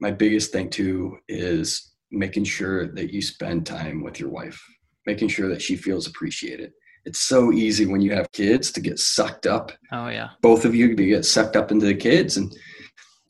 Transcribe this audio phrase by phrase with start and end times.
[0.00, 4.60] my biggest thing too is making sure that you spend time with your wife,
[5.06, 6.72] making sure that she feels appreciated.
[7.04, 9.72] It's so easy when you have kids to get sucked up.
[9.92, 10.30] Oh yeah.
[10.42, 12.52] Both of you to get sucked up into the kids and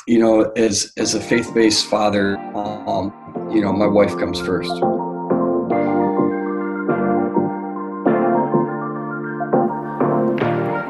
[0.08, 3.12] you know, as as a faith-based father, um,
[3.53, 4.72] you know, my wife comes first.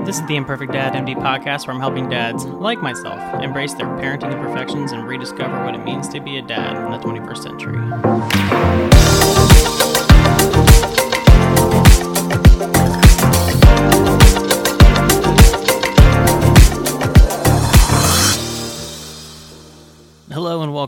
[0.08, 3.88] This is the Imperfect Dad MD podcast where I'm helping dads, like myself, embrace their
[3.88, 8.97] parenting imperfections and rediscover what it means to be a dad in the 21st century.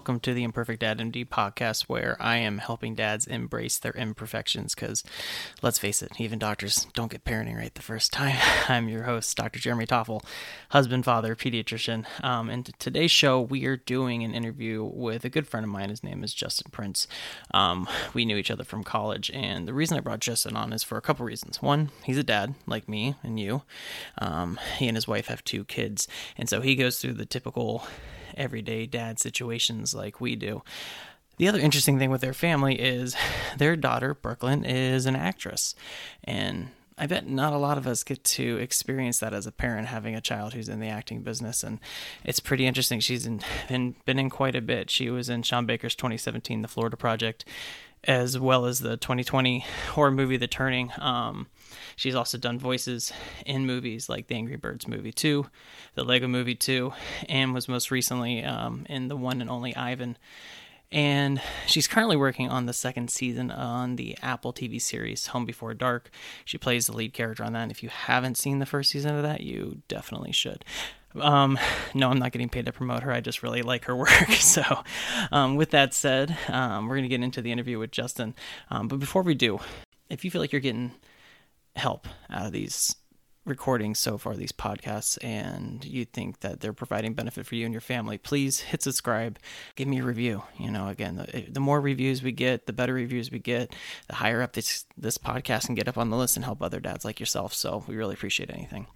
[0.00, 4.74] Welcome to the Imperfect Dad MD podcast, where I am helping dads embrace their imperfections.
[4.74, 5.04] Because
[5.60, 8.38] let's face it, even doctors don't get parenting right the first time.
[8.70, 9.58] I'm your host, Dr.
[9.58, 10.24] Jeremy Toffel,
[10.70, 12.06] husband, father, pediatrician.
[12.24, 15.90] Um, and today's show, we are doing an interview with a good friend of mine.
[15.90, 17.06] His name is Justin Prince.
[17.52, 20.82] Um, we knew each other from college, and the reason I brought Justin on is
[20.82, 21.60] for a couple reasons.
[21.60, 23.64] One, he's a dad like me and you.
[24.16, 27.84] Um, he and his wife have two kids, and so he goes through the typical
[28.36, 30.62] everyday dad situations like we do.
[31.38, 33.16] The other interesting thing with their family is
[33.56, 35.74] their daughter, Brooklyn, is an actress.
[36.22, 39.88] And I bet not a lot of us get to experience that as a parent,
[39.88, 41.64] having a child who's in the acting business.
[41.64, 41.80] And
[42.24, 43.00] it's pretty interesting.
[43.00, 44.90] She's in, been, been in quite a bit.
[44.90, 47.46] She was in Sean Baker's 2017 The Florida Project,
[48.04, 50.92] as well as the 2020 horror movie The Turning.
[50.98, 51.46] Um,
[51.96, 53.12] she's also done voices
[53.46, 55.46] in movies like the Angry Birds movie 2,
[55.94, 56.92] the Lego movie 2,
[57.28, 60.16] and was most recently um, in the one and only Ivan.
[60.92, 65.72] And she's currently working on the second season on the Apple TV series Home Before
[65.72, 66.10] Dark.
[66.44, 67.62] She plays the lead character on that.
[67.62, 70.64] And if you haven't seen the first season of that, you definitely should.
[71.18, 71.58] Um,
[71.94, 73.12] no, I'm not getting paid to promote her.
[73.12, 74.10] I just really like her work.
[74.40, 74.62] So,
[75.30, 78.34] um, with that said, um, we're going to get into the interview with Justin.
[78.68, 79.60] Um, but before we do,
[80.08, 80.92] if you feel like you're getting
[81.76, 82.96] help out of these
[83.46, 87.72] recordings so far, these podcasts, and you think that they're providing benefit for you and
[87.72, 89.38] your family, please hit subscribe.
[89.76, 90.42] Give me a review.
[90.58, 93.74] You know, again, the, eh, the more reviews we get, the better reviews we get,
[94.08, 96.80] the higher up this this podcast can get up on the list and help other
[96.80, 97.54] dads like yourself.
[97.54, 98.86] So we really appreciate anything.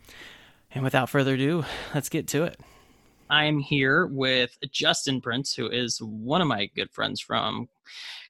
[0.75, 1.65] And without further ado,
[1.95, 2.61] let's get to it.
[3.31, 7.69] I'm here with Justin Prince, who is one of my good friends from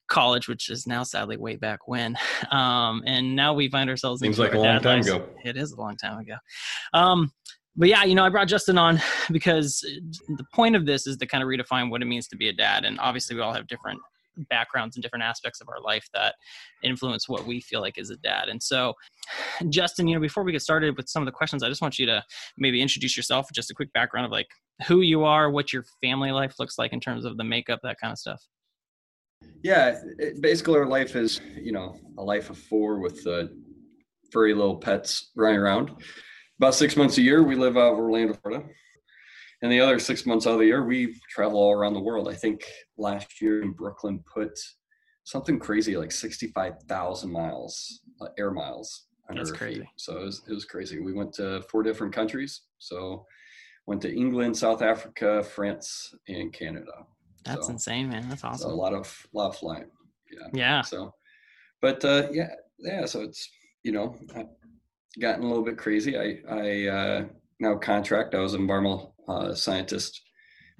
[0.08, 2.16] college, which is now sadly way back when.
[2.50, 5.08] Um, and now we find ourselves seems like a long time lives.
[5.08, 5.26] ago.
[5.44, 6.36] It is a long time ago.
[6.92, 7.32] Um,
[7.74, 9.00] but yeah, you know, I brought Justin on
[9.32, 9.80] because
[10.28, 12.52] the point of this is to kind of redefine what it means to be a
[12.52, 12.84] dad.
[12.84, 13.98] And obviously, we all have different
[14.50, 16.34] backgrounds and different aspects of our life that
[16.82, 18.48] influence what we feel like is a dad.
[18.48, 18.94] And so,
[19.68, 21.98] Justin, you know, before we get started with some of the questions, I just want
[21.98, 22.22] you to
[22.58, 24.48] maybe introduce yourself, just a quick background of like
[24.86, 27.98] who you are, what your family life looks like in terms of the makeup, that
[28.00, 28.42] kind of stuff.
[29.62, 33.44] Yeah, it, basically, our life is you know a life of four with uh,
[34.32, 35.90] furry little pets running around.
[36.58, 38.64] About six months a year, we live out of Orlando, Florida,
[39.62, 42.28] and the other six months out of the year, we travel all around the world.
[42.28, 42.64] I think
[42.98, 44.52] last year in Brooklyn put
[45.24, 49.06] something crazy like sixty-five thousand miles uh, air miles.
[49.30, 49.80] That's crazy.
[49.80, 49.88] Feet.
[49.96, 51.00] So it was, it was crazy.
[51.00, 52.60] We went to four different countries.
[52.78, 53.24] So
[53.86, 56.92] went to England, South Africa, France, and Canada.
[57.44, 58.28] That's so, insane, man.
[58.28, 58.70] That's awesome.
[58.70, 59.90] So a lot of lot of flying.
[60.30, 60.48] Yeah.
[60.52, 60.82] Yeah.
[60.82, 61.12] So,
[61.80, 63.04] but uh, yeah, yeah.
[63.06, 63.48] So it's
[63.82, 64.48] you know I've
[65.20, 66.18] gotten a little bit crazy.
[66.18, 67.24] I I uh,
[67.60, 68.34] now contract.
[68.34, 70.20] I was an environmental uh, scientist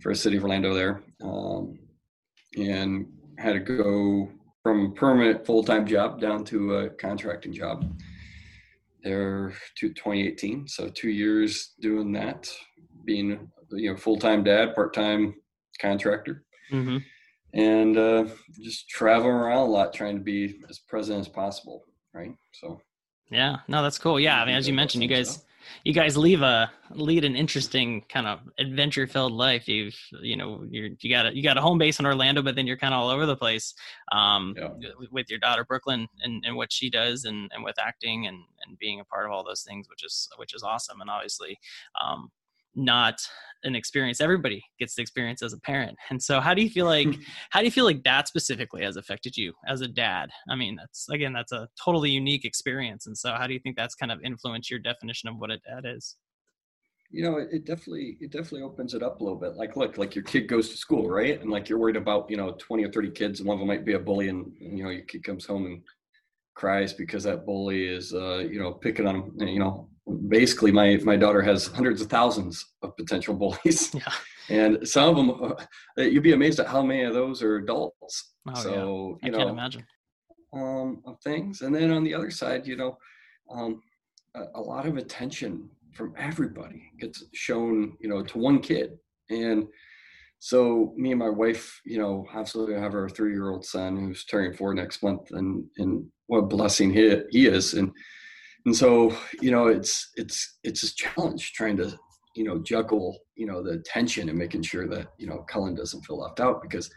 [0.00, 1.78] for a city of Orlando there, um,
[2.56, 3.06] and
[3.38, 4.30] had to go
[4.62, 7.84] from a permanent full time job down to a contracting job
[9.02, 10.66] there to 2018.
[10.66, 12.48] So two years doing that,
[13.04, 15.34] being you know full time dad, part time
[15.78, 16.98] contractor mm-hmm.
[17.52, 18.26] and uh,
[18.60, 21.84] just traveling around a lot, trying to be as present as possible.
[22.12, 22.32] Right.
[22.52, 22.80] So.
[23.30, 23.56] Yeah.
[23.68, 24.20] No, that's cool.
[24.20, 24.40] Yeah.
[24.40, 25.44] I mean, as you mentioned, you guys.
[25.82, 29.66] You guys leave a lead an interesting kind of adventure filled life.
[29.66, 32.54] You've you know you're you got a you got a home base in Orlando, but
[32.54, 33.72] then you're kind of all over the place
[34.12, 34.68] um, yeah.
[35.10, 38.78] with your daughter Brooklyn and, and what she does and, and with acting and, and
[38.78, 41.00] being a part of all those things, which is which is awesome.
[41.00, 41.58] And obviously,
[41.98, 42.30] um,
[42.74, 43.20] not
[43.64, 44.20] an experience.
[44.20, 45.96] Everybody gets to experience as a parent.
[46.10, 47.08] And so how do you feel like
[47.50, 50.30] how do you feel like that specifically has affected you as a dad?
[50.48, 53.06] I mean that's again that's a totally unique experience.
[53.06, 55.58] And so how do you think that's kind of influenced your definition of what a
[55.58, 56.16] dad is?
[57.10, 59.54] You know it definitely it definitely opens it up a little bit.
[59.54, 61.40] Like look like your kid goes to school right?
[61.40, 63.68] And like you're worried about you know 20 or 30 kids and one of them
[63.68, 65.82] might be a bully and you know your kid comes home and
[66.54, 69.88] cries because that bully is uh you know picking on you know
[70.28, 74.12] basically my my daughter has hundreds of thousands of potential bullies yeah
[74.48, 75.54] and some of them,
[75.98, 78.34] uh, you'd be amazed at how many of those are adults.
[78.48, 79.26] Oh, so yeah.
[79.26, 79.86] I you can't know, imagine.
[80.52, 81.62] um, of things.
[81.62, 82.98] And then on the other side, you know,
[83.50, 83.82] um,
[84.34, 88.98] a, a lot of attention from everybody gets shown, you know, to one kid.
[89.30, 89.66] And
[90.40, 94.74] so me and my wife, you know, absolutely have our three-year-old son who's turning four
[94.74, 97.72] next month, and and what a blessing he he is.
[97.72, 97.90] And
[98.66, 101.98] and so you know, it's it's it's a challenge trying to
[102.34, 106.02] you know juggle you know the tension and making sure that you know Cullen doesn't
[106.02, 106.90] feel left out because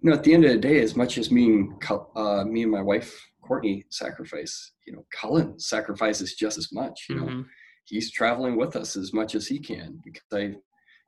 [0.00, 1.72] you know at the end of the day, as much as me and
[2.16, 7.06] uh, me and my wife Courtney sacrifice, you know, Cullen sacrifices just as much.
[7.08, 7.46] You know, Mhm.
[7.84, 10.54] he's traveling with us as much as he can because I,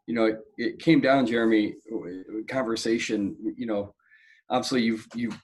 [0.07, 1.77] you know, it, it came down, Jeremy,
[2.49, 3.37] conversation.
[3.57, 3.95] You know,
[4.51, 5.41] obviously you've you've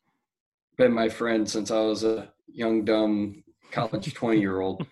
[0.76, 4.86] been my friend since I was a young dumb college twenty year old.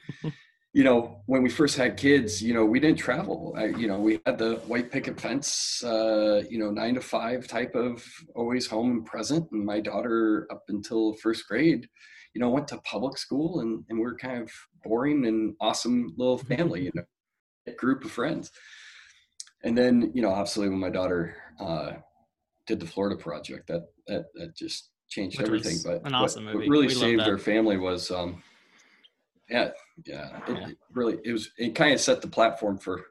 [0.72, 3.54] You know, when we first had kids, you know, we didn't travel.
[3.56, 7.48] I, you know, we had the white picket fence, uh, you know, nine to five
[7.48, 9.50] type of always home and present.
[9.52, 11.88] And my daughter, up until first grade,
[12.34, 14.50] you know, went to public school and, and we're kind of
[14.84, 17.04] boring and awesome little family, you know,
[17.78, 18.50] group of friends.
[19.64, 21.92] And then, you know, obviously when my daughter uh,
[22.66, 25.78] did the Florida project, that that that just changed Which everything.
[25.82, 26.68] But an what- awesome what, movie.
[26.68, 28.42] really We saved our family was, um,
[29.48, 29.70] yeah,
[30.04, 30.68] yeah, it, Yeah.
[30.68, 33.02] it really it was it kind of set the platform for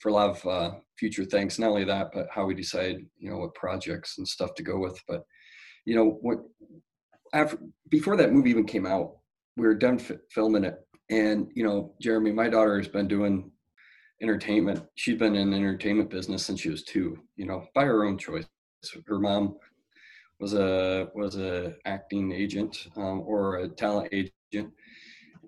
[0.00, 1.58] for a lot of uh, future things.
[1.58, 4.78] Not only that, but how we decide, you know, what projects and stuff to go
[4.78, 4.98] with.
[5.08, 5.22] But
[5.84, 6.38] you know, what
[7.32, 9.16] after before that movie even came out,
[9.56, 10.76] we were done f- filming it,
[11.10, 13.50] and you know, Jeremy, my daughter has been doing
[14.22, 14.82] entertainment.
[14.96, 17.18] She's been in the entertainment business since she was two.
[17.36, 18.46] You know, by her own choice.
[19.06, 19.56] Her mom
[20.38, 24.70] was a was a acting agent um, or a talent agent,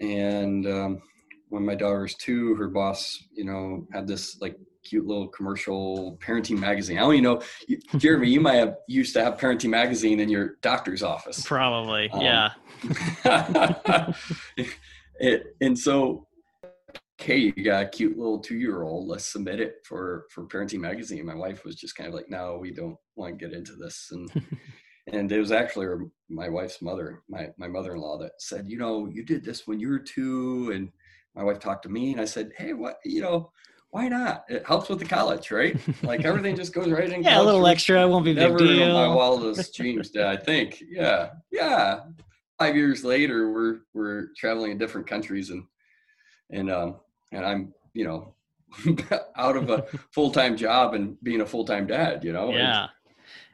[0.00, 1.02] and um,
[1.48, 6.18] when my daughter was two, her boss, you know, had this like cute little commercial
[6.20, 6.98] parenting magazine.
[6.98, 10.28] I don't even know, you- Jeremy, you might have used to have parenting magazine in
[10.28, 11.44] your doctor's office.
[11.44, 12.10] Probably.
[12.10, 12.50] Um, yeah.
[15.20, 16.26] it, and so,
[17.20, 19.08] okay, you got a cute little two-year-old.
[19.08, 21.26] Let's submit it for for parenting magazine.
[21.26, 24.08] My wife was just kind of like, no, we don't want to get into this.
[24.12, 24.30] And
[25.12, 25.86] and it was actually
[26.28, 29.88] my wife's mother, my my mother-in-law, that said, you know, you did this when you
[29.88, 30.90] were two, and
[31.34, 33.50] my wife talked to me, and I said, hey, what, you know.
[33.90, 34.44] Why not?
[34.50, 35.74] It helps with the college, right?
[36.02, 37.22] Like everything just goes right in.
[37.24, 40.36] Yeah, a little extra won't be a big never in my wildest dreams did I
[40.36, 40.82] think.
[40.86, 42.00] Yeah, yeah.
[42.58, 45.64] Five years later, we're we're traveling in different countries, and
[46.50, 46.96] and um
[47.32, 48.34] and I'm you know
[49.36, 52.24] out of a full time job and being a full time dad.
[52.24, 52.88] You know, Yeah.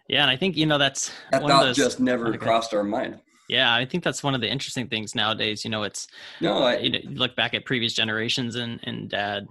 [0.09, 1.77] Yeah, and I think you know that's that one thought those.
[1.77, 2.39] just never Okay.
[2.39, 3.21] crossed our mind.
[3.49, 5.65] Yeah, I think that's one of the interesting things nowadays.
[5.65, 6.07] You know, it's
[6.41, 9.47] No, I, you, know, you look back at previous generations, and and dad,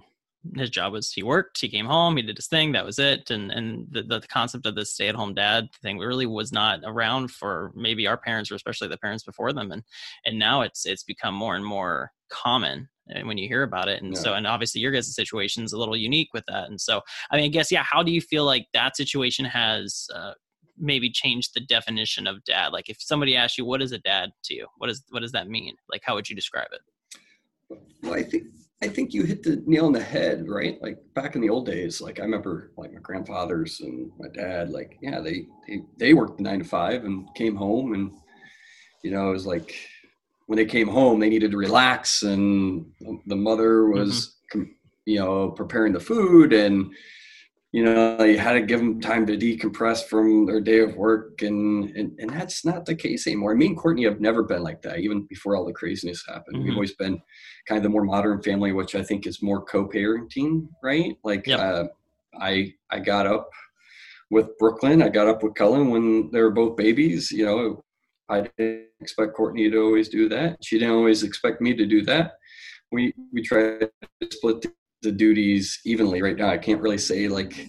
[0.56, 3.30] his job was he worked, he came home, he did his thing, that was it.
[3.30, 6.80] And and the the concept of the stay at home dad thing really was not
[6.84, 9.72] around for maybe our parents or especially the parents before them.
[9.72, 9.82] And
[10.24, 14.02] and now it's it's become more and more common and when you hear about it
[14.02, 17.00] and so and obviously your guys' situation is a little unique with that and so
[17.30, 20.32] i mean i guess yeah how do you feel like that situation has uh,
[20.78, 22.72] maybe change the definition of dad?
[22.72, 24.66] Like if somebody asked you what is a dad to you?
[24.78, 25.74] What is what does that mean?
[25.90, 27.78] Like how would you describe it?
[28.02, 28.44] Well, I think
[28.82, 30.80] I think you hit the nail on the head, right?
[30.82, 34.70] Like back in the old days, like I remember like my grandfathers and my dad,
[34.70, 38.12] like, yeah, they they, they worked nine to five and came home and
[39.02, 39.74] you know, it was like
[40.46, 42.84] when they came home they needed to relax and
[43.26, 44.60] the mother was mm-hmm.
[44.60, 44.74] com
[45.06, 46.90] you know, preparing the food and
[47.74, 51.42] you know, you had to give them time to decompress from their day of work,
[51.42, 53.54] and and, and that's not the case anymore.
[53.56, 56.58] Me and Courtney have never been like that, even before all the craziness happened.
[56.62, 56.76] We've Mhm.
[56.76, 57.16] always been
[57.66, 61.12] kind of the more modern family, which I think is more co-parenting, right?
[61.24, 61.58] Like, Yep.
[61.60, 61.84] uh,
[62.50, 62.52] I
[62.90, 63.50] I got up
[64.30, 67.30] with Brooklyn, I got up with Cullen when they were both babies.
[67.32, 67.84] You know,
[68.28, 70.58] I didn't expect Courtney to always do that.
[70.66, 72.26] She didn't always expect me to do that.
[72.92, 73.90] We we try to
[74.32, 74.72] split the,
[75.04, 76.48] the duties evenly right now.
[76.48, 77.68] I can't really say like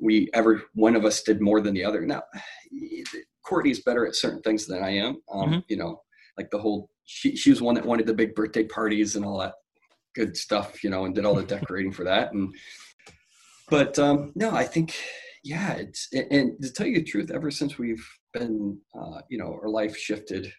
[0.00, 2.06] we ever one of us did more than the other.
[2.06, 2.22] Now,
[3.44, 5.16] Courtney's better at certain things than I am.
[5.32, 5.64] Um, Mhm.
[5.68, 6.02] You know,
[6.38, 9.38] like the whole she she was one that wanted the big birthday parties and all
[9.38, 9.54] that
[10.14, 12.32] good stuff, you know, and did all the decorating for that.
[12.32, 12.54] And
[13.68, 14.94] but um, no, I think
[15.42, 19.38] yeah, it's and, and to tell you the truth, ever since we've been, uh, you
[19.38, 20.52] know, our life shifted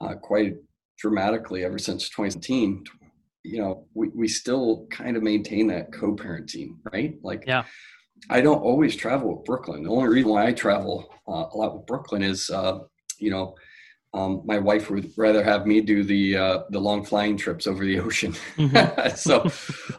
[0.00, 0.54] uh, quite
[0.98, 2.84] dramatically ever since 2017
[3.44, 7.64] you know we, we still kind of maintain that co-parenting right like Yeah.
[8.30, 11.74] i don't always travel with brooklyn the only reason why i travel uh, a lot
[11.76, 12.78] with brooklyn is uh,
[13.18, 13.54] you know
[14.14, 17.84] um, my wife would rather have me do the uh, the long flying trips over
[17.84, 19.16] the ocean Mhm.
[19.26, 19.48] so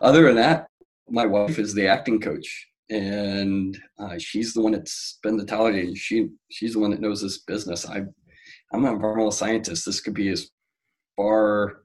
[0.01, 0.67] other than that
[1.09, 5.97] my wife is the acting coach and uh, she's the one that's been the talent.
[5.97, 7.87] She she's the one that knows this business.
[7.89, 8.03] I
[8.71, 9.85] I'm an environmental scientist.
[9.85, 10.49] This could be as
[11.15, 11.82] far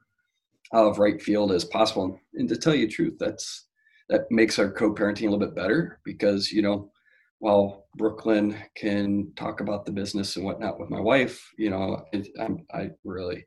[0.73, 2.19] out of right field as possible.
[2.33, 3.67] And to tell you the truth, that's
[4.09, 6.91] that makes our co-parenting a little bit better because you know
[7.39, 12.27] while Brooklyn can talk about the business and whatnot with my wife, you know, it,
[12.37, 13.45] I'm, I really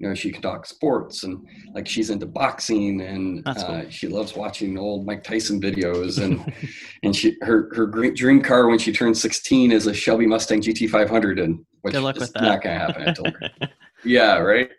[0.00, 3.90] you know she can talk sports and like she's into boxing and uh, cool.
[3.90, 6.52] she loves watching old mike tyson videos and
[7.02, 10.88] and she her her dream car when she turns 16 is a shelby mustang gt
[10.88, 12.42] 500 and which Good luck with that.
[12.42, 13.50] not gonna happen i told her
[14.04, 14.70] yeah right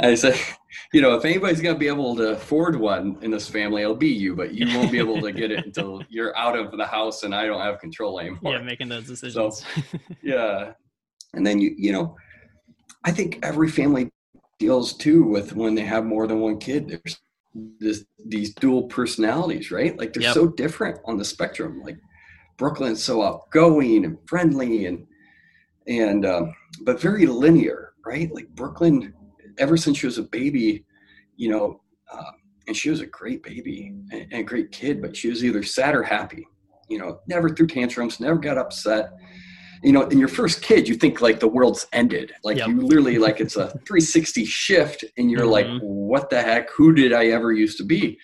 [0.00, 0.38] i said
[0.92, 4.08] you know if anybody's gonna be able to afford one in this family it'll be
[4.08, 7.22] you but you won't be able to get it until you're out of the house
[7.22, 10.72] and i don't have control anymore yeah making those decisions so, yeah
[11.34, 12.16] and then you you know
[13.04, 14.10] I think every family
[14.58, 16.88] deals too with when they have more than one kid.
[16.88, 17.20] There's
[17.80, 19.98] this, these dual personalities, right?
[19.98, 20.34] Like they're yep.
[20.34, 21.82] so different on the spectrum.
[21.82, 21.98] Like
[22.58, 25.06] Brooklyn's so outgoing and friendly and
[25.88, 28.32] and um, but very linear, right?
[28.34, 29.14] Like Brooklyn,
[29.58, 30.84] ever since she was a baby,
[31.36, 31.80] you know,
[32.12, 32.32] uh,
[32.66, 35.94] and she was a great baby and, a great kid, but she was either sad
[35.94, 36.46] or happy.
[36.88, 39.12] You know, never threw tantrums, never got upset
[39.82, 42.32] you know, in your first kid, you think like the world's ended.
[42.44, 42.68] Like yep.
[42.68, 45.50] you literally like it's a 360 shift, and you're mm-hmm.
[45.50, 46.70] like, what the heck?
[46.70, 48.18] Who did I ever used to be?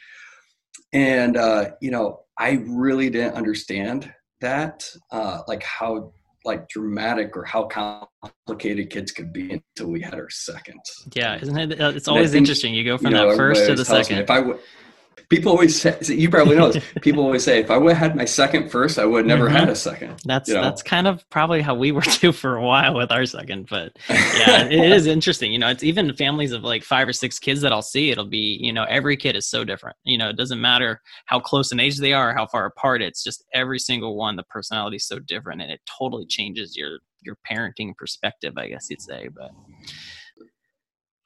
[0.93, 6.13] And uh, you know, I really didn't understand that, uh, like how
[6.49, 10.81] like dramatic or how complicated kids could be until we had our second.
[11.14, 11.81] Yeah, isn't it?
[11.81, 12.75] Uh, it's always think, interesting.
[12.75, 14.19] You go from you know, that first to the second.
[14.19, 14.59] if I would
[15.29, 16.85] people always say you probably know this.
[17.03, 19.47] people always say if i would have had my second first i would have never
[19.47, 19.57] mm-hmm.
[19.57, 20.63] had a second that's you know?
[20.63, 23.97] that's kind of probably how we were too for a while with our second but
[24.11, 27.61] yeah it is interesting you know it's even families of like five or six kids
[27.61, 30.37] that i'll see it'll be you know every kid is so different you know it
[30.37, 34.17] doesn't matter how close in age they are how far apart it's just every single
[34.17, 38.69] one the personality is so different and it totally changes your your parenting perspective i
[38.69, 39.51] guess you'd say but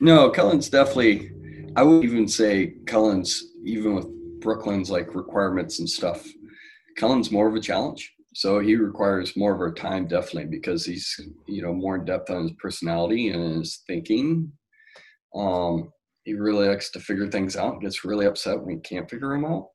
[0.01, 1.31] no cullen's definitely
[1.77, 4.07] i would even say cullen's even with
[4.43, 6.27] Brooklyn's like requirements and stuff,
[6.99, 8.13] Cullen's more of a challenge.
[8.35, 11.15] So he requires more of our time, definitely, because he's
[11.47, 14.53] you know more in depth on his personality and his thinking.
[15.35, 15.91] Um,
[16.25, 17.81] he really likes to figure things out.
[17.81, 19.69] Gets really upset when he can't figure them out.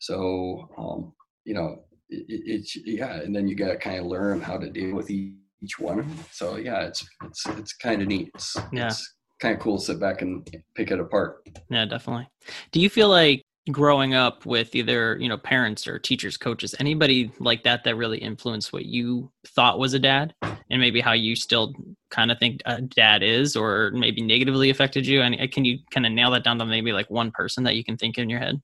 [0.00, 1.12] So um,
[1.44, 4.70] you know, it, it's yeah, and then you got to kind of learn how to
[4.70, 6.16] deal with each one.
[6.32, 8.30] So yeah, it's it's it's kind of neat.
[8.34, 8.86] It's, yeah.
[8.86, 11.48] It's, kind of cool to sit back and pick it apart.
[11.70, 12.28] Yeah, definitely.
[12.72, 17.32] Do you feel like growing up with either you know parents or teachers coaches anybody
[17.38, 21.34] like that that really influenced what you thought was a dad and maybe how you
[21.34, 21.72] still
[22.10, 26.04] kind of think a dad is or maybe negatively affected you and can you kind
[26.04, 28.38] of nail that down to maybe like one person that you can think in your
[28.38, 28.60] head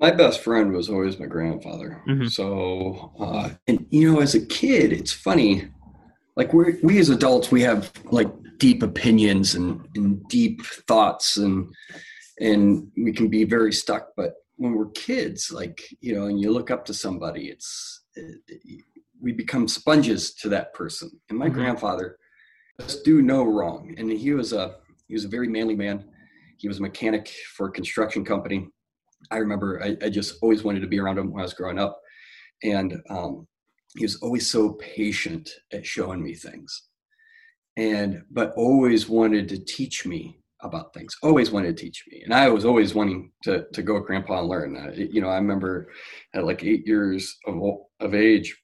[0.00, 2.26] my best friend was always my grandfather mm-hmm.
[2.26, 5.68] so uh, and you know as a kid it's funny
[6.36, 11.66] like we we as adults we have like deep opinions and, and deep thoughts and
[12.40, 16.50] and we can be very stuck but when we're kids like you know and you
[16.50, 18.84] look up to somebody it's it,
[19.24, 21.10] we become sponges to that person.
[21.30, 21.54] And my mm-hmm.
[21.54, 22.18] grandfather
[22.80, 23.94] just do no wrong.
[23.96, 24.76] And he was a
[25.08, 26.04] he was a very manly man.
[26.58, 28.68] He was a mechanic for a construction company.
[29.30, 31.78] I remember i, I just always wanted to be around him when i was growing
[31.78, 31.98] up.
[32.62, 33.46] And um,
[33.96, 36.88] he was always so patient at showing me things.
[37.76, 42.22] And but always wanted to teach me about things always wanted to teach me.
[42.24, 44.76] And i was always wanting to to go with grandpa and learn.
[44.76, 45.90] Uh, you know i remember
[46.34, 47.60] at like eight years of,
[48.00, 48.56] of age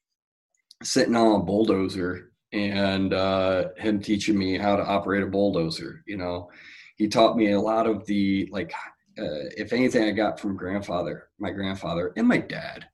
[0.83, 6.17] sitting on a bulldozer and uh, him teaching me how to operate a bulldozer you
[6.17, 6.49] know.
[6.97, 8.71] He taught me a lot of the like
[9.17, 12.85] uh, if anything i got from grandfather my grandfather and my dad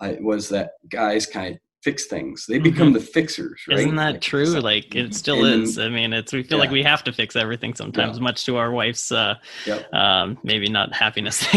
[0.00, 2.46] I, was that guys kind of fix things.
[2.46, 2.94] They become mm-hmm.
[2.94, 3.78] the fixers, right?
[3.78, 4.60] Isn't that like, true?
[4.60, 5.78] Like it still and, is.
[5.78, 6.64] I mean, it's we feel yeah.
[6.64, 8.22] like we have to fix everything sometimes, yeah.
[8.22, 9.34] much to our wife's uh,
[9.66, 9.92] yep.
[9.92, 11.46] um, maybe not happiness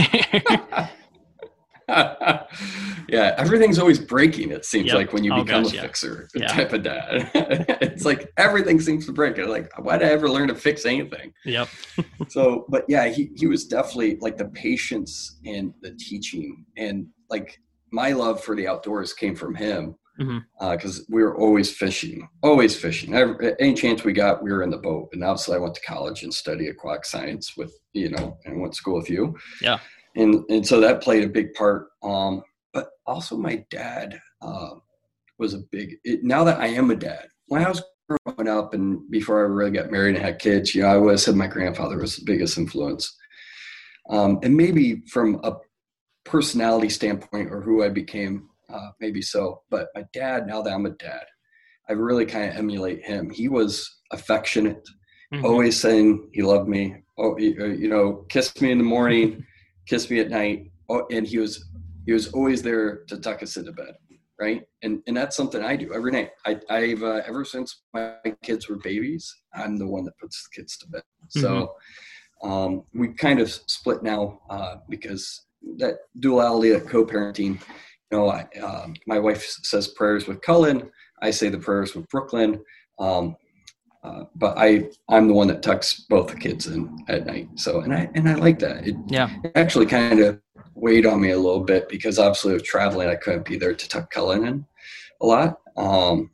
[1.87, 4.51] yeah, everything's always breaking.
[4.51, 4.95] It seems yep.
[4.95, 5.81] like when you oh, become gosh, a yeah.
[5.83, 6.47] fixer yeah.
[6.47, 7.29] type of dad,
[7.81, 9.37] it's like everything seems to break.
[9.37, 11.31] It like, why did I ever learn to fix anything?
[11.45, 11.67] Yep.
[12.29, 17.59] so, but yeah, he he was definitely like the patience and the teaching, and like
[17.91, 20.99] my love for the outdoors came from him because mm-hmm.
[20.99, 23.13] uh, we were always fishing, always fishing.
[23.13, 25.09] Every, any chance we got, we were in the boat.
[25.13, 28.73] And obviously, I went to college and studied aquatic science with you know, and went
[28.73, 29.35] to school with you.
[29.61, 29.79] Yeah,
[30.15, 31.87] and and so that played a big part.
[32.01, 32.43] Um,
[32.73, 34.75] but also, my dad uh,
[35.37, 35.97] was a big.
[36.03, 39.49] It, now that I am a dad, when I was growing up and before I
[39.49, 42.25] really got married and had kids, you know, I always said my grandfather was the
[42.25, 43.15] biggest influence.
[44.09, 45.53] Um, and maybe from a
[46.23, 49.61] personality standpoint or who I became uh, maybe so.
[49.69, 51.25] But my dad, now that I'm a dad,
[51.89, 53.29] I really kind of emulate him.
[53.29, 54.87] He was affectionate,
[55.33, 55.45] mm-hmm.
[55.45, 56.95] always saying he loved me.
[57.17, 59.45] Oh, you know, kiss me in the morning,
[59.87, 60.71] kiss me at night.
[60.89, 61.65] Oh, and he was
[62.05, 63.95] he was always there to tuck us into bed,
[64.39, 64.63] right?
[64.81, 66.31] And and that's something I do every night.
[66.45, 70.61] I, I've uh, ever since my kids were babies, I'm the one that puts the
[70.61, 71.03] kids to bed.
[71.37, 71.41] Mm-hmm.
[71.41, 71.73] So
[72.43, 75.45] um, we kind of split now uh, because
[75.77, 77.59] that duality of co-parenting.
[78.11, 80.89] You know, I, uh, my wife says prayers with Cullen.
[81.21, 82.63] I say the prayers with Brooklyn.
[82.99, 83.35] Um,
[84.05, 87.49] uh, but I I'm the one that tucks both the kids in at night.
[87.55, 88.87] So and I and I like that.
[88.87, 89.29] It, yeah.
[89.55, 90.39] Actually kind of
[90.75, 93.89] weighed on me a little bit because obviously with traveling I couldn't be there to
[93.89, 94.65] tuck Cullen in
[95.21, 95.59] a lot.
[95.75, 96.29] Um,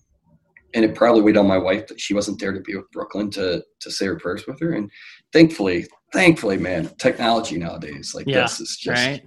[0.74, 3.30] and it probably weighed on my wife that she wasn't there to be with Brooklyn
[3.32, 4.74] to to say her prayers with her.
[4.74, 4.92] And
[5.32, 9.24] thankfully, thankfully, man, technology nowadays like yeah, this is just right?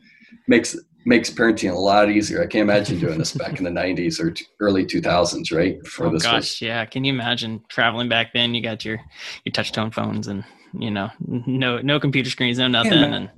[0.48, 2.42] makes makes parenting a lot easier.
[2.42, 5.84] I can't imagine doing this back in the '90s or t- early 2000s, right?
[5.86, 6.62] For oh this gosh, was...
[6.62, 6.84] yeah.
[6.84, 8.54] Can you imagine traveling back then?
[8.54, 9.00] You got your
[9.44, 10.44] your touch tone phones and
[10.78, 12.92] you know no no computer screens, no nothing.
[12.92, 13.30] Yeah, and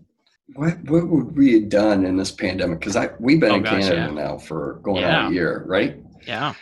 [0.54, 2.80] what what would we have done in this pandemic?
[2.80, 4.22] Because I we've been oh, in gosh, Canada yeah.
[4.22, 5.24] now for going yeah.
[5.24, 5.96] on a year, right?
[6.26, 6.54] Yeah.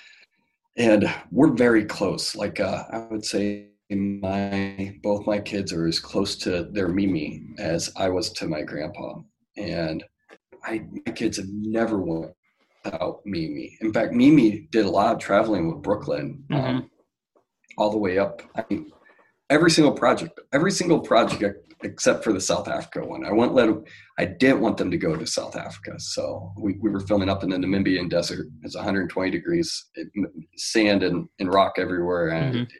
[0.76, 2.34] And we're very close.
[2.34, 7.42] Like uh, I would say my both my kids are as close to their Mimi
[7.58, 9.20] as I was to my grandpa.
[9.56, 10.02] And
[10.64, 12.32] I my kids have never went
[12.84, 13.76] without Mimi.
[13.80, 16.64] In fact, Mimi did a lot of traveling with Brooklyn, mm-hmm.
[16.64, 16.90] um,
[17.78, 18.42] all the way up.
[18.56, 18.90] I mean,
[19.50, 23.24] every single project, every single project except for the South Africa one.
[23.24, 23.84] I won't let them,
[24.18, 25.98] I didn't want them to go to South Africa.
[25.98, 28.46] So we, we were filming up in the Namibian desert.
[28.62, 30.08] It's 120 degrees, it,
[30.56, 32.28] sand and, and rock everywhere.
[32.28, 32.62] And mm-hmm.
[32.62, 32.72] it,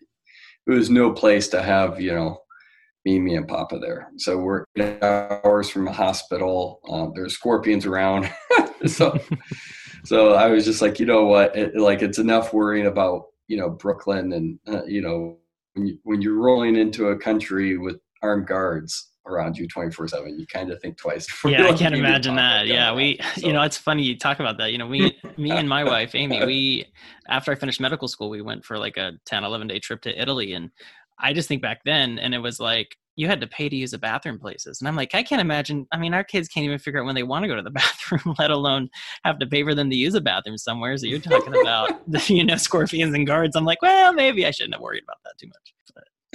[0.67, 2.39] it was no place to have, you know,
[3.05, 4.11] me, me and Papa there.
[4.17, 4.65] So we're
[5.03, 6.81] hours from a hospital.
[6.89, 8.33] Um, there's scorpions around.
[8.87, 9.19] so,
[10.05, 11.57] so I was just like, you know what?
[11.57, 15.39] It, like it's enough worrying about, you know, Brooklyn and, uh, you know,
[15.75, 20.39] when, you, when you're rolling into a country with armed guards around you 24 7
[20.39, 23.47] you kind of think twice yeah i can't imagine that yeah we so.
[23.47, 26.15] you know it's funny you talk about that you know we me and my wife
[26.15, 26.85] amy we
[27.29, 30.21] after i finished medical school we went for like a 10 11 day trip to
[30.21, 30.71] italy and
[31.19, 33.93] i just think back then and it was like you had to pay to use
[33.93, 36.79] a bathroom places and i'm like i can't imagine i mean our kids can't even
[36.79, 38.89] figure out when they want to go to the bathroom let alone
[39.25, 42.23] have to pay for them to use a bathroom somewhere so you're talking about the
[42.33, 45.39] you know scorpions and guards i'm like well maybe i shouldn't have worried about that
[45.39, 45.75] too much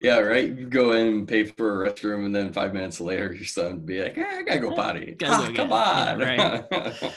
[0.00, 0.48] yeah, right.
[0.48, 3.72] You go in and pay for a restroom, and then five minutes later, your son
[3.72, 5.96] would be like, eh, "I gotta go potty." Ah, come on.
[5.96, 7.14] Yeah, right.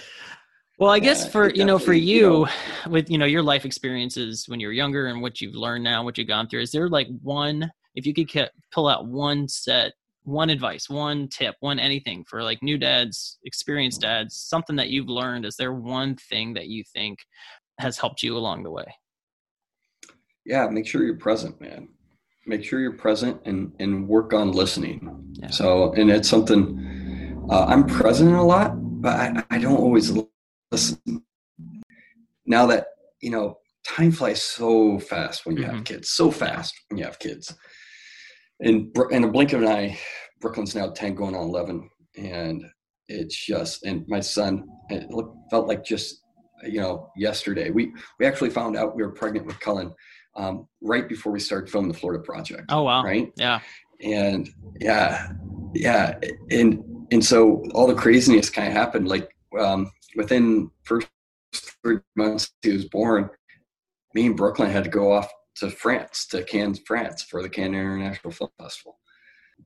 [0.79, 2.47] Well, I guess yeah, for you know, for you, you know,
[2.89, 6.03] with you know your life experiences when you were younger and what you've learned now,
[6.03, 7.71] what you've gone through, is there like one?
[7.95, 12.63] If you could pull out one set, one advice, one tip, one anything for like
[12.63, 17.19] new dads, experienced dads, something that you've learned, is there one thing that you think
[17.79, 18.85] has helped you along the way?
[20.45, 21.89] yeah, make sure you're present, man.
[22.45, 25.33] Make sure you're present and and work on listening.
[25.33, 25.49] Yeah.
[25.49, 30.11] So, and it's something uh, I'm present a lot, but I, I don't always
[30.73, 31.23] listen.
[32.45, 32.87] Now that
[33.21, 33.57] you know,
[33.87, 35.75] time flies so fast when you mm-hmm.
[35.75, 36.09] have kids.
[36.09, 37.55] So fast when you have kids.
[38.59, 39.97] In in a blink of an eye,
[40.41, 42.63] Brooklyn's now ten, going on eleven, and
[43.07, 44.65] it's just and my son.
[44.89, 45.09] It
[45.49, 46.21] felt like just
[46.63, 47.69] you know yesterday.
[47.69, 49.93] We we actually found out we were pregnant with Cullen
[50.35, 52.65] um, right before we started filming the Florida project.
[52.69, 53.03] Oh wow!
[53.03, 53.31] Right?
[53.35, 53.59] Yeah.
[54.03, 54.49] And
[54.81, 55.31] yeah,
[55.73, 56.19] yeah,
[56.51, 61.07] and and so all the craziness kind of happened like um, within first
[61.53, 63.29] three months he was born.
[64.13, 67.75] Me and Brooklyn had to go off to France, to Cannes, France, for the Cannes
[67.75, 68.99] International Film Festival.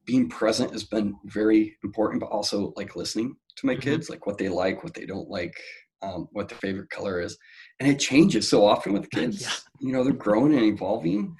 [0.05, 3.81] Being present has been very important, but also like listening to my mm-hmm.
[3.81, 5.55] kids, like what they like, what they don't like,
[6.01, 7.37] um, what their favorite color is
[7.79, 9.51] and it changes so often with kids yeah.
[9.79, 11.35] you know they're growing and evolving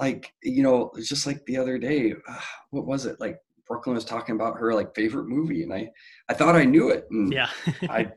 [0.00, 2.40] like you know it's just like the other day uh,
[2.70, 5.88] what was it like brooklyn was talking about her like favorite movie and i
[6.28, 7.48] i thought i knew it and yeah
[7.90, 8.10] i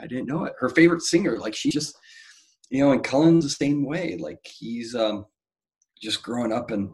[0.00, 1.96] i didn't know it her favorite singer like she just
[2.70, 5.24] you know and cullen's the same way like he's um
[6.02, 6.90] just growing up and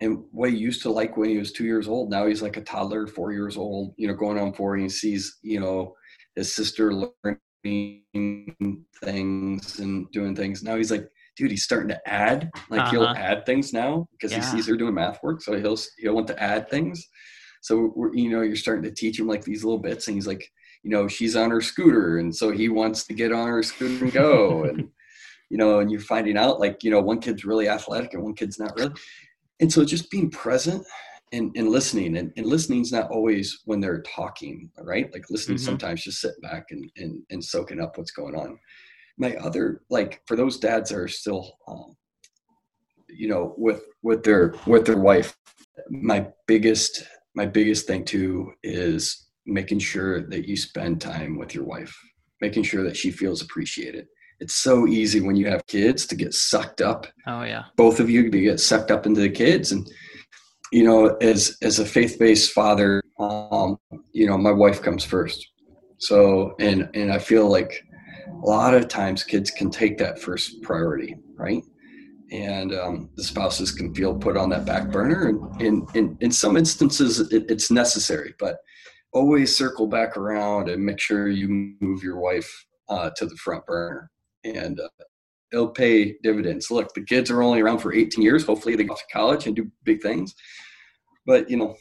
[0.00, 2.56] and what he used to like when he was two years old now he's like
[2.56, 5.94] a toddler four years old you know going on four and he sees you know
[6.36, 7.38] his sister learning
[9.02, 10.62] things and doing things.
[10.62, 12.50] Now he's like, dude, he's starting to add.
[12.70, 12.90] Like uh-huh.
[12.90, 14.38] he'll add things now because yeah.
[14.38, 17.06] he sees her doing math work, so he'll he'll want to add things.
[17.62, 20.26] So we're, you know, you're starting to teach him like these little bits, and he's
[20.26, 20.46] like,
[20.84, 24.04] you know, she's on her scooter, and so he wants to get on her scooter
[24.04, 24.88] and go, and
[25.50, 28.34] you know, and you're finding out like, you know, one kid's really athletic and one
[28.34, 28.92] kid's not really,
[29.60, 30.84] and so just being present
[31.32, 35.12] and, and listening and, and listening's not always when they're talking right?
[35.12, 35.62] Like listening Mhm.
[35.62, 38.58] sometimes just sitting back and, and and soaking up what's going on.
[39.16, 41.96] My other like for those dads that are still um,
[43.08, 45.36] you know with with their with their wife
[45.88, 51.64] my biggest my biggest thing too is making sure that you spend time with your
[51.64, 51.94] wife
[52.40, 54.06] making sure that she feels appreciated.
[54.40, 57.06] It's so easy when you have kids to get sucked up.
[57.26, 57.64] Oh yeah.
[57.76, 59.72] both of you to get sucked up into the kids.
[59.72, 59.88] And
[60.72, 63.76] you know as as a faith-based father um
[64.12, 65.38] you know my wife comes first.
[65.98, 67.72] So and and i feel like
[68.42, 71.62] a lot of times kids can take that first priority right?
[72.32, 75.28] And um, the spouses can feel put on that back burner.
[75.28, 78.56] And in in, in some instances it, it's necessary but
[79.14, 83.64] always circle back around and make sure you move your wife uh, to the front
[83.64, 84.10] burner
[84.44, 84.88] and uh,
[85.52, 86.70] it'll pay dividends.
[86.70, 88.44] Look, the kids are only around for 18 years.
[88.44, 90.34] Hopefully, they go off to college and do big things.
[91.26, 91.76] But you know,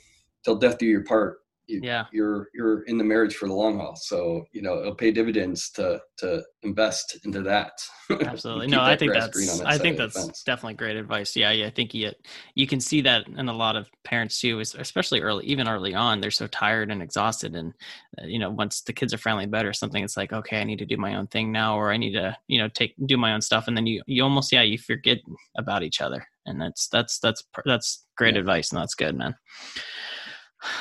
[0.45, 1.39] till death do your part.
[1.67, 2.05] You, Yeah.
[2.11, 3.95] you're you're in the marriage for the long haul.
[3.95, 7.71] So you know, it'll pay dividends to to invest into that.
[8.09, 8.67] Absolutely.
[8.67, 11.35] No, I think that's that I think that's definitely great advice.
[11.35, 11.67] Yeah, yeah.
[11.67, 12.11] I think you
[12.55, 16.19] you can see that in a lot of parents too, especially early, even early on.
[16.19, 17.73] They're so tired and exhausted, and
[18.21, 20.79] uh, you know, once the kids are finally better, something it's like, okay, I need
[20.79, 23.33] to do my own thing now, or I need to, you know, take do my
[23.33, 25.19] own stuff, and then you you almost yeah, you forget
[25.57, 28.41] about each other, and that's that's that's that's great Yeah.
[28.41, 29.35] advice, and that's good, man.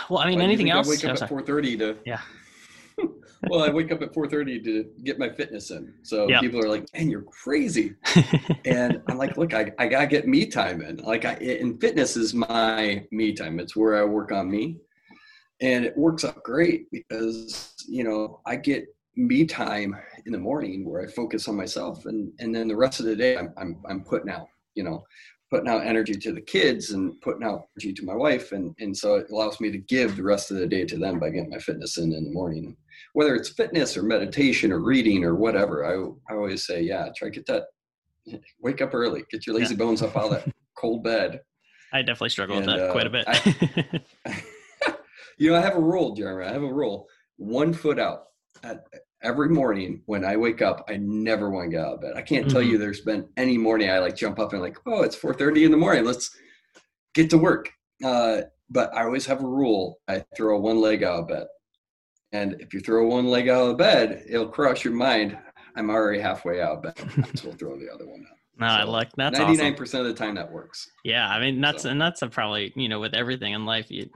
[0.08, 0.86] Well, I mean, anything else?
[0.86, 2.20] I wake up at 4:30 to Yeah.
[3.48, 5.92] well, I wake up at 4:30 to get my fitness in.
[6.02, 6.40] So Yeah.
[6.40, 7.94] people are like, "Man, you're crazy."
[8.64, 10.98] and I'm like, look, I, I gotta get me time in.
[10.98, 13.58] Like, I and fitness is my me time.
[13.60, 14.78] It's where I work on me,
[15.60, 19.94] and it works out great because you know I get me time
[20.26, 23.16] in the morning where I focus on myself, and and then the rest of the
[23.16, 25.04] day I'm I'm, I'm putting out, you know,
[25.52, 28.96] putting out energy to the kids and putting out energy to my wife, and and
[28.96, 31.50] so it allows me to give the rest of the day to them by getting
[31.50, 32.74] my fitness in in the morning.
[33.12, 37.28] Whether it's fitness or meditation or reading or whatever, I I always say, yeah, try
[37.28, 37.64] to get that
[38.60, 41.40] wake up early, get your lazy bones up out of that cold bed.
[41.92, 43.92] I definitely struggle with And, that quite a uh,
[44.24, 44.46] bit.
[45.38, 46.46] you know, I have a rule, Jeremy.
[46.46, 48.22] I have a rule: one foot out.
[49.22, 52.12] Every morning when I wake up, I never want to get out of bed.
[52.16, 52.70] I can't tell Mhm.
[52.70, 55.70] you there's been any morning I like jump up and like, oh, it's 4:30 in
[55.70, 56.04] the morning.
[56.04, 56.37] Let's
[57.14, 57.70] get to work.
[58.04, 61.46] Uh, but I always have a rule: I throw one leg out of bed.
[62.32, 65.38] And if you throw one leg out of bed, it'll cross your mind.
[65.76, 67.38] I'm already halfway out of bed.
[67.38, 68.37] So we'll throw the other one out.
[68.58, 69.74] no, I like that's Ninety-nine awesome.
[69.76, 70.90] percent of the time that works.
[71.04, 73.90] Yeah, I mean that's So- and that's a probably you know with everything in life,
[73.90, 74.08] you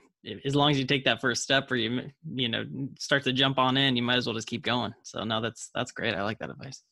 [0.45, 2.65] as long as you take that first step or you you know
[2.99, 4.95] start to jump on in, you might as well just keep going.
[5.03, 6.15] So no, that's that's great.
[6.15, 6.83] I like that advice.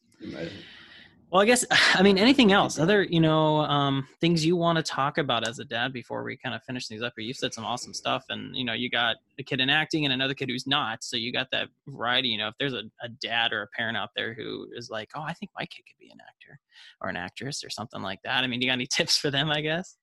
[1.31, 4.85] Well, I guess I mean anything else, other you know um, things you want to
[4.85, 7.12] talk about as a dad before we kind of finish things up.
[7.16, 10.05] Here, you said some awesome stuff, and you know you got a kid in acting
[10.05, 12.29] and another kid who's not, so you got that variety.
[12.29, 15.11] You know, if there's a, a dad or a parent out there who is like,
[15.16, 16.61] oh, I think my kid could be an actor
[17.01, 18.44] or an actress or something like that.
[18.44, 19.51] I mean, you got any tips for them?
[19.51, 19.97] I guess.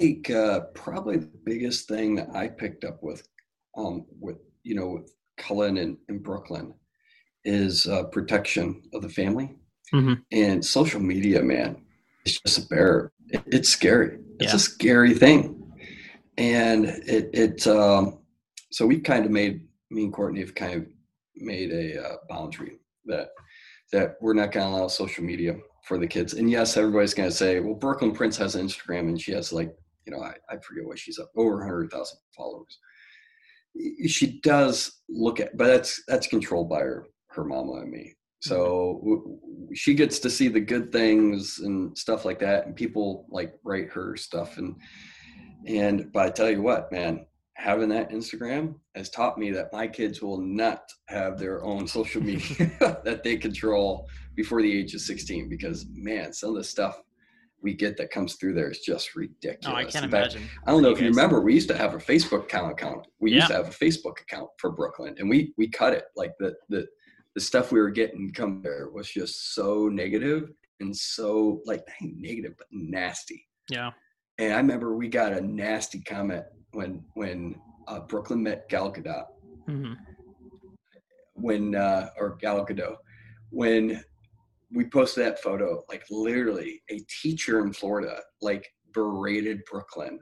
[0.00, 3.22] I think uh, probably the biggest thing that I picked up with,
[3.76, 6.72] um, with you know, with Cullen and, and Brooklyn,
[7.44, 9.54] is uh, protection of the family
[9.92, 10.22] Mhm.
[10.32, 11.42] and social media.
[11.42, 11.84] Man,
[12.24, 13.12] it's just a bear.
[13.28, 14.20] It, it's scary.
[14.38, 14.56] It's Yeah.
[14.56, 15.70] a scary thing,
[16.38, 18.20] and it it um,
[18.70, 20.86] so we kind of made me and Courtney have kind of
[21.36, 23.28] made a uh, boundary that
[23.92, 26.32] that we're not going to allow social media for the kids.
[26.34, 29.74] And yes, everybody's going to say, well, Brooklyn Prince has Instagram and she has like,
[30.06, 32.78] you know, I, I forget what she's up over 100,000 followers.
[34.06, 38.14] She does look at, but that's that's controlled by her her mama and me.
[38.40, 39.08] So mm-hmm.
[39.10, 43.26] w- w- she gets to see the good things and stuff like that, and people
[43.30, 44.74] like write her stuff and
[45.66, 49.86] and but I tell you what, man, having that Instagram has taught me that my
[49.86, 52.72] kids will not have their own social media
[53.04, 57.00] that they control before the age of 16 because man, some of the stuff
[57.62, 59.66] we get that comes through there is just ridiculous.
[59.66, 60.50] Oh, I can't In fact, imagine.
[60.66, 63.06] I don't know you if you remember, we used to have a Facebook account account.
[63.20, 66.04] We used to have a Facebook account for Brooklyn and we we cut it.
[66.16, 66.86] Like the the
[67.34, 72.10] the stuff we were getting come there was just so negative and so like not
[72.16, 73.46] negative but nasty.
[73.68, 73.90] Yeah.
[74.38, 79.26] And I remember we got a nasty comment when when uh, Brooklyn met Gal Gadot
[79.66, 79.92] hmm
[81.34, 82.96] when uh, or Gal Gadot
[83.50, 84.02] when
[84.72, 85.82] we posted that photo.
[85.88, 90.18] Like literally, a teacher in Florida like berated Brooklyn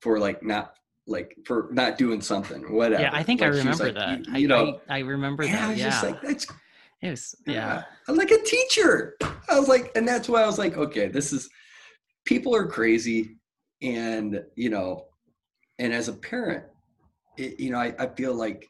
[0.00, 0.74] for like not
[1.06, 3.02] like for not doing something, whatever.
[3.02, 4.38] Yeah, I think I Like, she's remember like, that.
[4.40, 5.68] You, I, know, I, I remember and I that.
[5.70, 5.90] was Yeah.
[5.90, 6.46] just like, that's
[7.02, 7.84] it was, yeah.
[8.08, 9.16] I like a teacher.
[9.22, 11.48] I was like, and that's why I was like, okay, this is
[12.24, 13.36] people are crazy.
[13.82, 15.04] and you know,
[15.78, 16.64] and as a parent,
[17.36, 18.66] it, you know, I, I feel like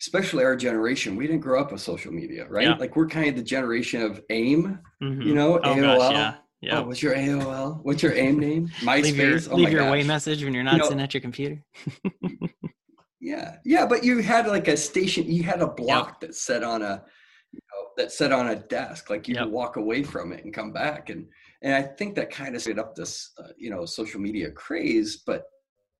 [0.00, 2.64] especially our generation, we didn't grow up with social media, right?
[2.68, 2.74] Yeah.
[2.74, 5.24] Like we're kind of the generation of AIM, Mhm.
[5.24, 5.98] you know, Oh AOL.
[5.98, 6.78] gosh, yeah, yeah.
[6.80, 7.80] Oh, what's your AOL?
[7.82, 8.68] What's your AIM name?
[8.80, 9.02] MySpace.
[9.02, 9.88] leave your oh leave my your gosh.
[9.88, 11.62] away message when you're not know- sitting at your computer.
[13.20, 15.24] Yeah, yeah, but you had like a station.
[15.26, 17.02] You had a block that set on a,
[17.52, 19.10] you know, that set on a desk.
[19.10, 19.44] Like you Yep.
[19.44, 21.26] could walk away from it and come back, and
[21.62, 25.22] and I think that kind of set up this, uh, you know, social media craze.
[25.26, 25.44] But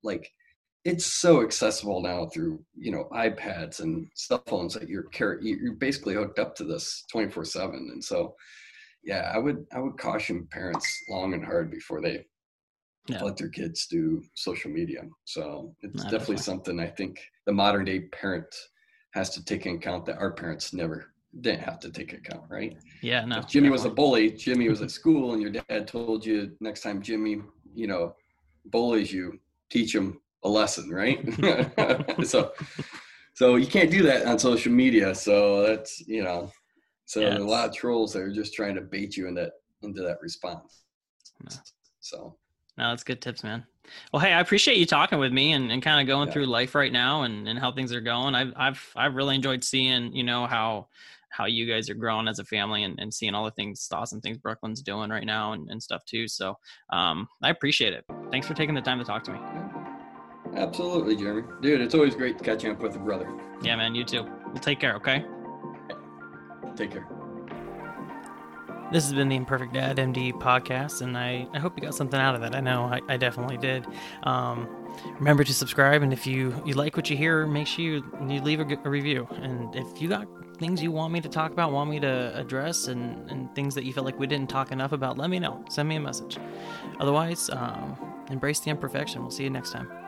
[0.03, 0.31] like,
[0.85, 5.57] it's so accessible now through you know iPads and cell phones that you're car- you-
[5.61, 7.89] you're basically hooked up to this twenty four seven.
[7.91, 8.35] And so,
[9.03, 12.25] yeah, I would I would caution parents long and hard before they
[13.09, 13.23] Yeah.
[13.23, 15.03] let their kids do social media.
[15.25, 16.43] So it's No, definitely definitely.
[16.43, 18.53] something I think the modern day parent
[19.13, 22.77] has to take into account that our parents never didn't have to take account, right?
[23.01, 23.39] Yeah, no.
[23.39, 26.81] if Jimmy was a bully, Jimmy was at school, and your dad told you next
[26.81, 27.41] time Jimmy,
[27.73, 28.15] you know,
[28.65, 31.19] bullies you, teach him a lesson, right?
[32.25, 32.51] so,
[33.33, 35.13] so you can't do that on social media.
[35.13, 36.51] So that's you know,
[37.05, 39.51] so are a lot of trolls that are just trying to bait you in that
[39.83, 40.83] into that response.
[41.43, 41.55] No.
[41.99, 42.37] So
[42.77, 43.65] No, that's good tips, man.
[44.11, 46.33] Well, hey, I appreciate you talking with me and, and kind of going Yeah.
[46.33, 48.35] through life right now and, and how things are going.
[48.35, 50.87] I've I've I've really enjoyed seeing, you know, how
[51.29, 54.21] how you guys are growing as a family and, and seeing all the things awesome
[54.21, 56.27] things Brooklyn's doing right now and, and stuff too.
[56.27, 56.57] So
[56.91, 58.05] um I appreciate it.
[58.31, 59.39] Thanks for taking the time to talk to me.
[60.57, 61.43] Absolutely, Jeremy.
[61.61, 63.31] Dude, it's always great catching up with a brother.
[63.61, 64.27] Yeah, man, you too.
[64.47, 65.23] We'll take care, okay?
[66.75, 67.07] Take care.
[68.91, 72.19] This has been the Imperfect Dad MD podcast, and I, I hope you got something
[72.19, 72.55] out of it.
[72.55, 73.85] I know I, I definitely did.
[74.23, 74.67] Um,
[75.19, 78.41] remember to subscribe, and if you, you like what you hear, make sure you, you
[78.41, 79.27] leave a review.
[79.33, 82.87] And if you got things you want me to talk about, want me to address,
[82.87, 85.63] and, and things that you feel like we didn't talk enough about, let me know.
[85.69, 86.39] Send me a message.
[86.99, 87.95] Otherwise, um,
[88.31, 89.21] embrace the imperfection.
[89.21, 90.06] We'll see you next time.